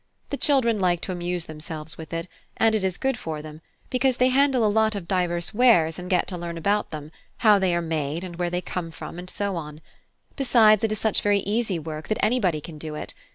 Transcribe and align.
The 0.31 0.35
children 0.37 0.79
like 0.79 0.99
to 1.01 1.11
amuse 1.11 1.45
themselves 1.45 1.95
with 1.95 2.11
it, 2.11 2.27
and 2.57 2.73
it 2.73 2.83
is 2.83 2.97
good 2.97 3.19
for 3.19 3.39
them, 3.43 3.61
because 3.91 4.17
they 4.17 4.29
handle 4.29 4.65
a 4.65 4.65
lot 4.65 4.95
of 4.95 5.07
diverse 5.07 5.53
wares 5.53 5.99
and 5.99 6.09
get 6.09 6.25
to 6.29 6.39
learn 6.39 6.57
about 6.57 6.89
them, 6.89 7.11
how 7.45 7.59
they 7.59 7.75
are 7.75 7.83
made, 7.83 8.23
and 8.23 8.37
where 8.37 8.49
they 8.49 8.61
come 8.61 8.89
from, 8.89 9.19
and 9.19 9.29
so 9.29 9.55
on. 9.55 9.79
Besides, 10.35 10.83
it 10.83 10.91
is 10.91 10.97
such 10.99 11.21
very 11.21 11.41
easy 11.41 11.77
work 11.77 12.07
that 12.07 12.17
anybody 12.25 12.61
can 12.61 12.79
do 12.79 12.95
it. 12.95 13.13